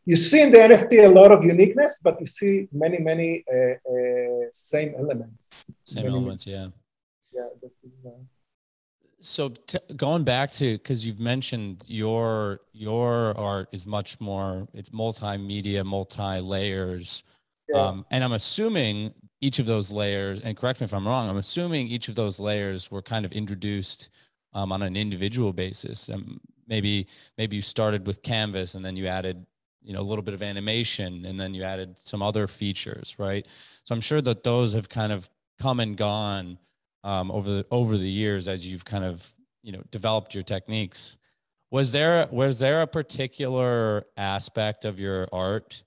[0.07, 3.73] you see in the NFT a lot of uniqueness, but you see many, many uh,
[3.92, 5.66] uh, same elements.
[5.85, 6.69] Same many, elements, yeah.
[7.33, 7.49] Yeah.
[7.62, 8.11] Uh,
[9.21, 14.90] so t- going back to because you've mentioned your your art is much more it's
[14.90, 17.25] multimedia, multi layers,
[17.69, 17.81] yeah.
[17.81, 20.40] um, and I'm assuming each of those layers.
[20.40, 21.29] And correct me if I'm wrong.
[21.29, 24.11] I'm assuming each of those layers were kind of introduced
[24.55, 26.09] um, on an individual basis.
[26.09, 29.45] Um, maybe maybe you started with canvas and then you added
[29.83, 33.47] you know a little bit of animation and then you added some other features right?
[33.85, 35.29] So i'm sure that those have kind of
[35.61, 36.59] come and gone
[37.05, 41.17] um, over the over the years as you've kind of you know developed your techniques.
[41.71, 45.83] Was there was there a particular aspect of your art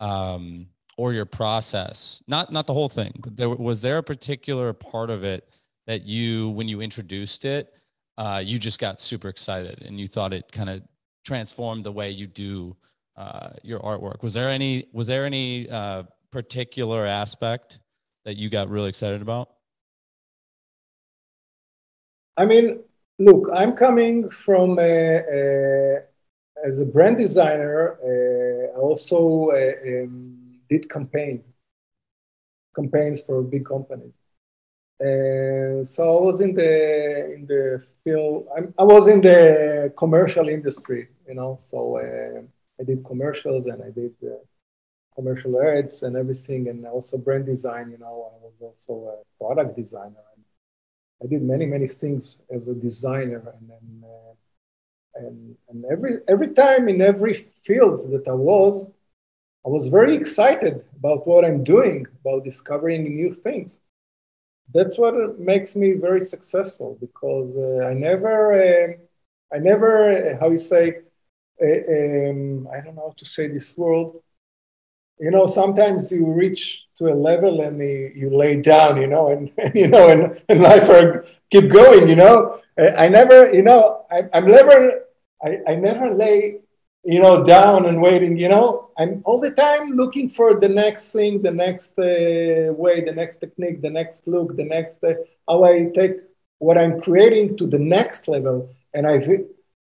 [0.00, 4.72] um, or your process not not the whole thing but there was there a particular
[4.72, 5.48] part of it
[5.86, 7.72] that you when you introduced it
[8.18, 10.82] uh, you just got super excited and you thought it kind of
[11.24, 12.76] transformed the way you do
[13.16, 14.22] uh, your artwork.
[14.22, 17.80] Was there any was there any uh, particular aspect
[18.24, 19.50] that you got really excited about?
[22.36, 22.80] I mean,
[23.18, 25.98] look, I'm coming from a, a,
[26.64, 27.96] as a brand designer.
[28.04, 31.50] Uh, I also uh, um, did campaigns,
[32.74, 34.20] campaigns for big companies.
[35.00, 38.48] And so I was in the in the field.
[38.56, 41.58] I'm, i was in the commercial industry, you know.
[41.60, 42.42] So uh,
[42.80, 44.36] I did commercials and I did uh,
[45.14, 47.90] commercial ads and everything, and also brand design.
[47.90, 50.24] You know, I was also a product designer.
[50.34, 50.44] And
[51.22, 54.34] I did many many things as a designer, and then uh,
[55.20, 58.90] and and every every time in every field that I was,
[59.66, 63.80] I was very excited about what I'm doing, about discovering new things.
[64.74, 70.58] That's what makes me very successful because uh, I never, uh, I never, how you
[70.58, 71.00] say,
[71.62, 74.12] um, I don't know how to say this word.
[75.18, 79.50] You know, sometimes you reach to a level and you lay down, you know, and,
[79.58, 82.58] and you know, and, and life are, keep going, you know.
[82.78, 85.04] I, I never, you know, I, I'm never,
[85.42, 86.58] I, I never lay,
[87.04, 88.90] you know, down and waiting, you know.
[88.98, 93.36] I'm all the time looking for the next thing, the next uh, way, the next
[93.36, 95.14] technique, the next look, the next, uh,
[95.48, 96.16] how I take
[96.58, 98.70] what I'm creating to the next level.
[98.94, 99.18] And I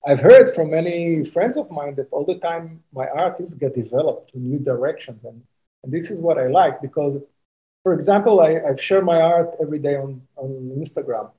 [0.06, 4.32] I've heard from many friends of mine that all the time my artists get developed
[4.32, 5.24] to new directions.
[5.24, 5.44] And,
[5.84, 7.18] and this is what I like because,
[7.84, 11.30] for example, I, I've shared my art every day on, on Instagram.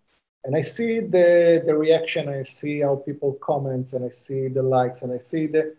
[0.45, 4.63] And I see the, the reaction, I see how people comment, and I see the
[4.63, 5.77] likes, and I see the,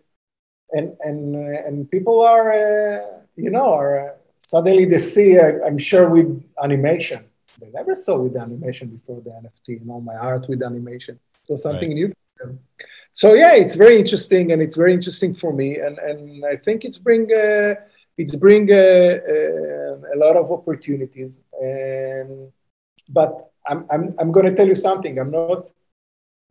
[0.72, 5.38] and and uh, and people are, uh, you know, are uh, suddenly they see.
[5.38, 7.26] Uh, I'm sure with animation,
[7.60, 9.80] they never saw with animation before the NFT.
[9.80, 11.20] You know, my art with animation.
[11.46, 11.96] So something right.
[11.96, 12.12] new
[13.12, 16.84] so yeah, it's very interesting, and it's very interesting for me, and and I think
[16.84, 17.74] it's bring uh,
[18.16, 21.40] it's bring uh, uh, a lot of opportunities.
[21.60, 22.52] And
[23.08, 25.18] but I'm I'm I'm going to tell you something.
[25.18, 25.70] I'm not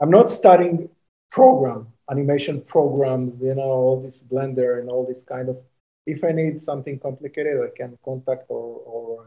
[0.01, 0.89] I'm not studying
[1.31, 5.57] program, animation programs, you know, all this Blender and all this kind of.
[6.05, 9.25] If I need something complicated, I can contact or, or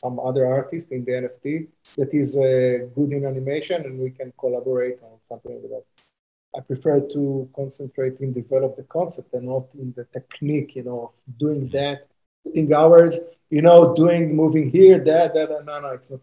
[0.00, 4.32] some other artist in the NFT that is uh, good in animation, and we can
[4.38, 5.84] collaborate on something like that.
[6.56, 11.12] I prefer to concentrate in develop the concept and not in the technique, you know,
[11.12, 11.76] of doing mm-hmm.
[11.76, 12.06] that,
[12.44, 16.20] putting hours, you know, doing moving here, that, that, and no, no, it's not.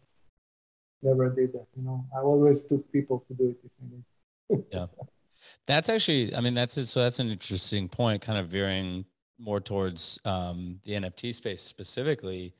[1.02, 2.06] Never did that, you know.
[2.16, 4.64] I always took people to do it if I need.
[4.72, 4.86] yeah,
[5.68, 6.86] that's actually, I mean, that's it.
[6.86, 9.06] so that's an interesting point, kind of veering
[9.38, 12.54] more towards um, the NFT space specifically.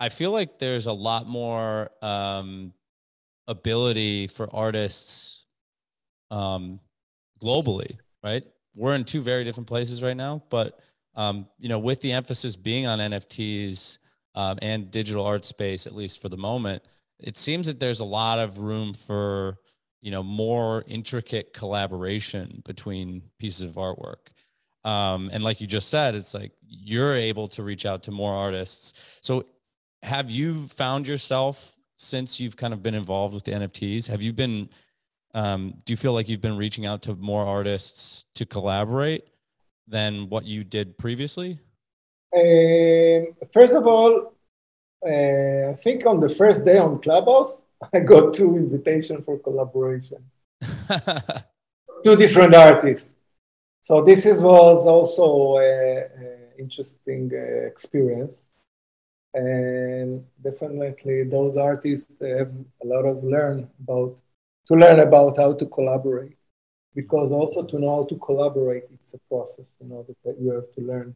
[0.00, 2.72] I feel like there's a lot more um,
[3.46, 5.46] ability for artists
[6.30, 6.80] um,
[7.42, 8.44] globally, right?
[8.74, 10.78] We're in two very different places right now, but
[11.14, 13.98] um, you know, with the emphasis being on NFTs
[14.36, 16.82] um, and digital art space, at least for the moment,
[17.18, 19.58] it seems that there's a lot of room for
[20.00, 24.28] you know more intricate collaboration between pieces of artwork.
[24.84, 28.32] Um, and like you just said, it's like you're able to reach out to more
[28.32, 28.94] artists.
[29.20, 29.44] So,
[30.02, 34.08] have you found yourself since you've kind of been involved with the NFTs?
[34.08, 34.68] Have you been
[35.34, 39.24] um, do you feel like you've been reaching out to more artists to collaborate
[39.86, 41.58] than what you did previously?
[42.34, 44.34] Um, first of all,
[45.04, 50.24] uh, I think on the first day on Clubhouse, I got two invitations for collaboration.
[52.04, 53.14] two different artists.
[53.80, 56.08] So this is, was also an
[56.58, 58.50] interesting uh, experience.
[59.38, 64.10] And definitely those artists have a lot of learn about
[64.68, 66.36] to learn about how to collaborate.
[66.94, 70.68] Because also to know how to collaborate it's a process you know that you have
[70.76, 71.14] to learn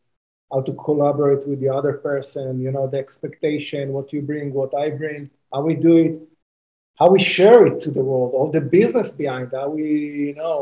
[0.52, 4.72] how to collaborate with the other person you know the expectation what you bring what
[4.85, 6.14] i bring how we do it
[6.98, 9.87] how we share it to the world all the business behind how we
[10.28, 10.56] you know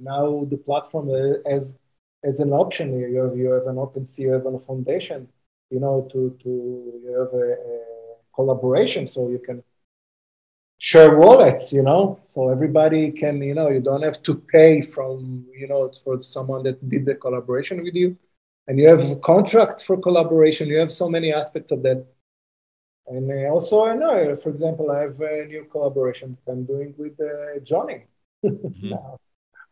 [0.00, 1.08] now the platform
[1.46, 1.74] as
[2.24, 2.86] as an option.
[2.98, 5.28] You have you have an OpenSea you have a foundation
[5.70, 6.48] you know to to
[7.04, 7.78] you have a, a
[8.34, 9.62] collaboration so you can
[10.78, 15.44] share wallets, you know, so everybody can, you know, you don't have to pay from,
[15.52, 18.16] you know, for someone that did the collaboration with you.
[18.68, 20.68] And you have a contract for collaboration.
[20.68, 22.06] You have so many aspects of that.
[23.08, 27.18] And also, I know, for example, I have a new collaboration that I'm doing with
[27.20, 28.04] uh, Johnny
[28.44, 28.88] mm-hmm.
[28.90, 29.18] now.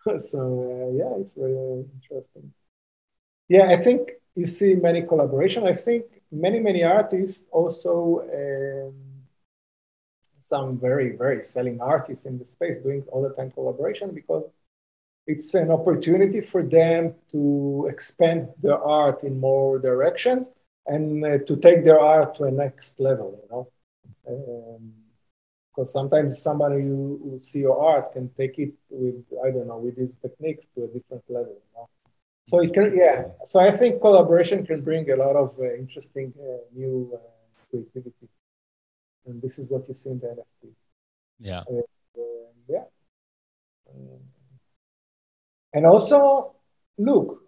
[0.18, 2.52] so, uh, yeah, it's very interesting.
[3.48, 5.66] Yeah, I think you see many collaboration.
[5.66, 8.94] I think many, many artists also um,
[10.38, 14.44] some very, very selling artists in the space doing all the time collaboration because
[15.26, 20.50] it's an opportunity for them to expand their art in more directions
[20.86, 23.68] and uh, to take their art to a next level, you know.
[24.28, 24.92] Um,
[25.74, 29.76] because sometimes somebody who, who see your art can take it with I don't know
[29.76, 31.52] with these techniques to a different level.
[31.52, 31.88] You know?
[32.46, 33.24] So it can yeah.
[33.44, 37.18] So I think collaboration can bring a lot of uh, interesting uh, new uh,
[37.70, 38.28] creativity
[39.26, 40.72] and this is what you see in the NFT.
[41.40, 41.62] Yeah.
[41.70, 41.78] Uh,
[42.18, 42.84] uh, yeah.
[43.90, 44.20] Um,
[45.72, 46.54] and also,
[46.96, 47.42] look,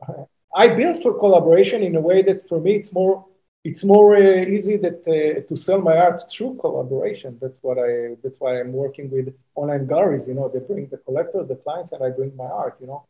[0.54, 3.24] I built for collaboration in a way that for me it's more
[3.64, 7.38] it's more uh, easy that uh, to sell my art through collaboration.
[7.40, 8.16] That's what I.
[8.22, 10.28] That's why I'm working with online galleries.
[10.28, 12.76] You know, they bring the collector, the clients, and I bring my art.
[12.80, 13.06] You know,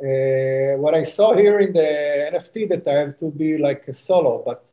[0.00, 3.92] uh, what I saw here in the NFT that I have to be like a
[3.92, 4.72] solo, but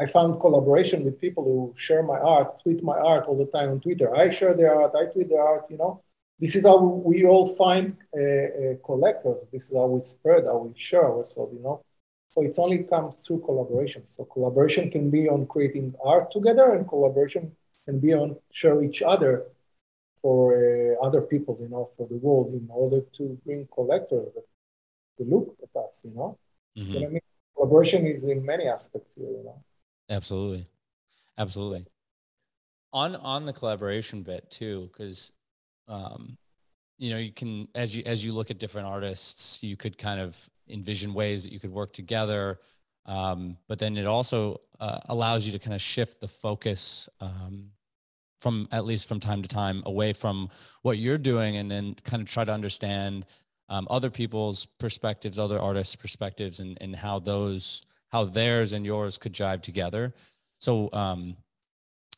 [0.00, 3.70] I found collaboration with people who share my art, tweet my art all the time
[3.70, 4.14] on Twitter.
[4.14, 6.02] I share their art, I tweet their art, you know.
[6.38, 9.38] This is how we all find uh, uh, collectors.
[9.52, 11.82] This is how we spread, how we share ourselves, you know.
[12.28, 14.02] So it's only come through collaboration.
[14.06, 17.50] So collaboration can be on creating art together, and collaboration
[17.84, 19.46] can be on share each other
[20.22, 24.28] for uh, other people, you know, for the world, in order to bring collectors
[25.18, 26.38] to look at us, you know.
[26.76, 26.92] Mm-hmm.
[26.92, 27.20] You know I mean?
[27.56, 29.62] Collaboration is in many aspects here, you know.
[30.08, 30.66] Absolutely.
[31.36, 31.86] Absolutely.
[32.92, 35.32] On on the collaboration bit too, because
[35.88, 36.38] um,
[36.98, 40.20] you know, you can as you as you look at different artists, you could kind
[40.20, 40.36] of
[40.68, 42.58] envision ways that you could work together.
[43.06, 47.70] Um, but then it also uh, allows you to kind of shift the focus um,
[48.40, 50.50] from at least from time to time away from
[50.82, 53.24] what you're doing and then kind of try to understand
[53.68, 59.18] um, other people's perspectives other artists perspectives and, and how those how theirs and yours
[59.18, 60.14] could jive together.
[60.58, 61.36] So, um,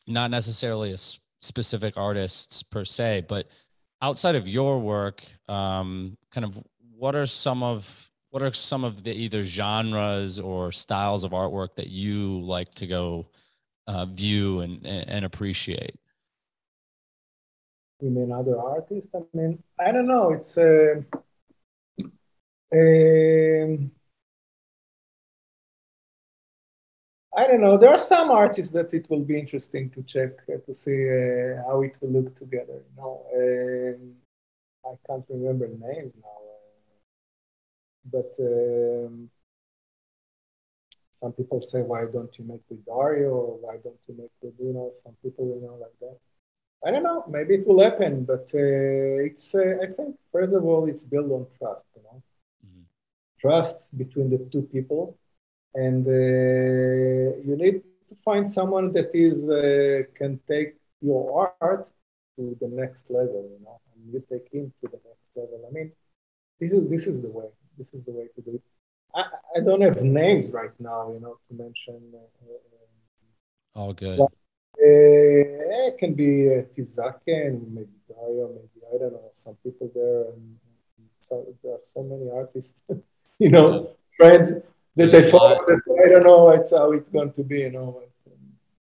[0.07, 0.97] not necessarily a
[1.41, 3.47] specific artists per se, but
[4.01, 6.57] outside of your work, um, kind of
[6.97, 11.75] what are some of what are some of the either genres or styles of artwork
[11.75, 13.27] that you like to go
[13.87, 15.95] uh, view and and appreciate?
[17.99, 19.11] You mean other artists?
[19.13, 20.31] I mean, I don't know.
[20.33, 21.01] It's uh,
[22.73, 23.91] um,
[27.35, 27.77] I don't know.
[27.77, 31.63] There are some artists that it will be interesting to check uh, to see uh,
[31.65, 32.83] how it will look together.
[32.89, 34.15] You know, um,
[34.85, 36.99] I can't remember names now, uh,
[38.05, 39.29] but um,
[41.11, 43.29] some people say, "Why don't you make with Dario?
[43.29, 46.17] Or why don't you make with you know?" Some people, you know, like that.
[46.85, 47.25] I don't know.
[47.29, 49.55] Maybe it will happen, but uh, it's.
[49.55, 51.85] Uh, I think first of all, it's built on trust.
[51.95, 52.23] You know.
[53.41, 55.17] Trust between the two people.
[55.73, 61.89] And uh, you need to find someone that is uh, can take your art
[62.35, 65.59] to the next level you know and you take him to the next level.
[65.67, 65.91] I mean
[66.59, 68.63] this is this is the way this is the way to do it.
[69.15, 69.23] I,
[69.55, 74.17] I don't have names right now you know to mention uh, all good.
[74.17, 74.31] but,
[74.83, 79.91] uh, it can be uh, Tizake and maybe Dario, maybe I don't know, some people
[79.93, 80.57] there, and
[81.21, 82.81] so there are so many artists,
[83.45, 84.53] you know, friends
[84.95, 85.57] that I follow.
[85.65, 87.61] That I don't know it's how it's going to be.
[87.61, 88.39] You know, but, um,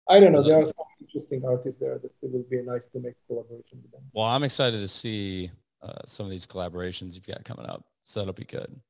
[0.08, 0.42] I don't know.
[0.42, 3.92] There are some interesting artists there that it will be nice to make collaboration with
[3.92, 4.00] them.
[4.12, 7.84] Well, I'm excited to see uh, some of these collaborations you've got coming up.
[8.02, 8.80] So that'll be good.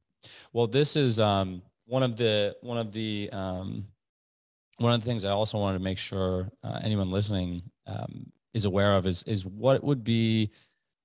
[0.55, 3.89] Well, this is um, one of the one of the um,
[4.79, 8.65] one of the things I also wanted to make sure uh, anyone listening um, is
[8.65, 10.51] aware of is is what would be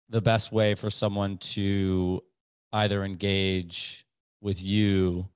[0.08, 2.24] the best way for someone to
[2.72, 4.06] either engage
[4.44, 5.30] with you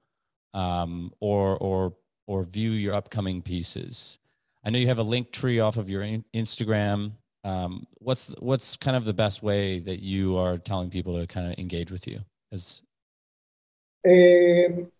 [0.53, 1.95] um, or or
[2.27, 4.19] or view your upcoming pieces.
[4.63, 6.01] I know you have a Linktree off of your
[6.35, 7.13] Instagram.
[7.43, 11.51] Um, what's what's kind of the best way that you are telling people to kind
[11.51, 12.19] of engage with you?
[12.51, 12.81] As
[14.05, 14.91] um,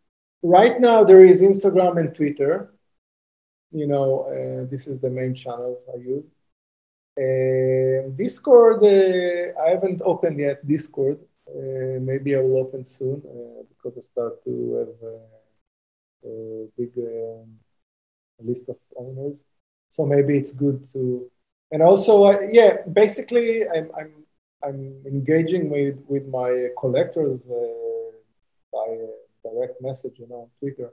[0.42, 2.74] right now, there is Instagram and Twitter.
[3.72, 6.24] You know, uh, this is the main channels I use.
[7.18, 10.66] Uh, Discord, uh, I haven't opened yet.
[10.66, 11.20] Discord,
[11.50, 17.60] uh, maybe I will open soon uh, because I start to have a big um,
[18.40, 19.44] list of owners.
[19.90, 21.30] So maybe it's good to,
[21.72, 24.14] and also, uh, yeah, basically, I'm, I'm,
[24.64, 28.12] I'm engaging with, with my collectors uh,
[28.72, 28.98] by
[29.44, 30.92] direct message, you know, on Twitter.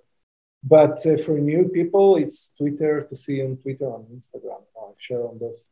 [0.63, 4.63] But uh, for new people, it's Twitter to see on Twitter, on Instagram.
[4.77, 5.69] I share on those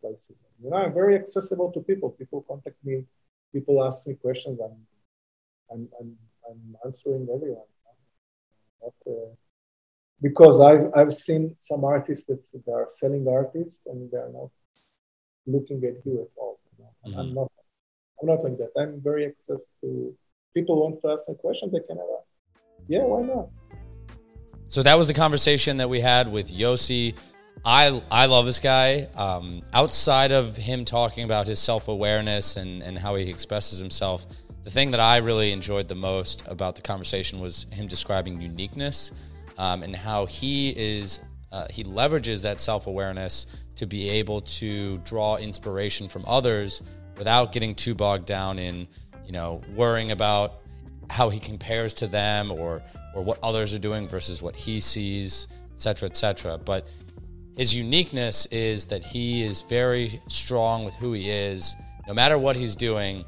[0.00, 0.36] places.
[0.62, 2.10] You know, I'm very accessible to people.
[2.10, 3.04] People contact me.
[3.56, 4.58] People ask me questions.
[4.66, 4.76] I'm,
[5.72, 6.08] I'm, I'm,
[6.48, 7.70] I'm answering everyone
[8.82, 9.34] not, uh,
[10.20, 14.50] because I've I've seen some artists that they are selling artists and they are not
[15.46, 16.58] looking at you at all.
[16.78, 16.90] You know?
[17.06, 17.20] mm-hmm.
[17.20, 17.50] I'm not
[18.20, 18.70] I'm not like that.
[18.78, 20.14] I'm very access to
[20.54, 22.28] people want to ask a question they can ask.
[22.88, 23.48] Yeah, why not?
[24.68, 27.14] So that was the conversation that we had with Yossi.
[27.64, 29.08] I I love this guy.
[29.14, 34.26] Um, outside of him talking about his self awareness and and how he expresses himself
[34.66, 39.12] the thing that I really enjoyed the most about the conversation was him describing uniqueness
[39.58, 41.20] um, and how he is
[41.52, 43.46] uh, he leverages that self awareness
[43.76, 46.82] to be able to draw inspiration from others
[47.16, 48.88] without getting too bogged down in
[49.24, 50.62] you know worrying about
[51.10, 52.82] how he compares to them or
[53.14, 56.58] or what others are doing versus what he sees, etc., etc.
[56.58, 56.88] But
[57.56, 61.74] his uniqueness is that he is very strong with who he is,
[62.06, 63.24] no matter what he's doing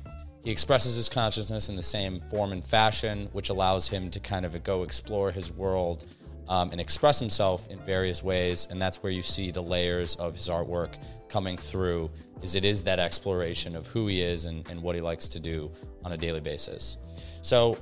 [0.48, 4.46] he expresses his consciousness in the same form and fashion, which allows him to kind
[4.46, 6.06] of go explore his world
[6.48, 8.66] um, and express himself in various ways.
[8.70, 10.94] And that's where you see the layers of his artwork
[11.28, 12.10] coming through.
[12.40, 15.38] Is it is that exploration of who he is and, and what he likes to
[15.38, 15.70] do
[16.02, 16.96] on a daily basis.
[17.42, 17.76] So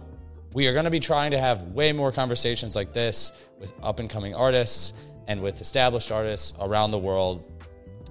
[0.52, 3.30] we are going to be trying to have way more conversations like this
[3.60, 4.94] with up and coming artists
[5.26, 7.44] and with established artists around the world.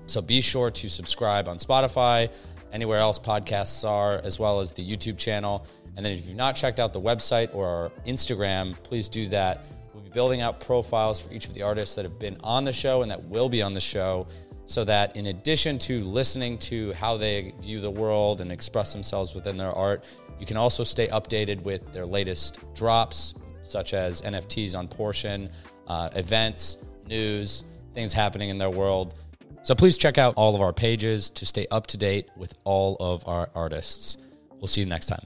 [0.07, 2.29] So be sure to subscribe on Spotify,
[2.71, 5.65] anywhere else podcasts are, as well as the YouTube channel.
[5.95, 9.65] And then if you've not checked out the website or our Instagram, please do that.
[9.93, 12.73] We'll be building out profiles for each of the artists that have been on the
[12.73, 14.27] show and that will be on the show
[14.67, 19.35] so that in addition to listening to how they view the world and express themselves
[19.35, 20.03] within their art,
[20.39, 25.49] you can also stay updated with their latest drops, such as NFTs on Portion,
[25.87, 26.77] uh, events,
[27.07, 29.15] news, things happening in their world.
[29.63, 32.97] So please check out all of our pages to stay up to date with all
[32.99, 34.17] of our artists.
[34.59, 35.25] We'll see you next time.